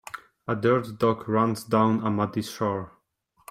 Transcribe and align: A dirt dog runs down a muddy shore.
A 0.47 0.55
dirt 0.55 0.97
dog 0.97 1.29
runs 1.29 1.63
down 1.63 2.01
a 2.03 2.09
muddy 2.09 2.41
shore. 2.41 2.91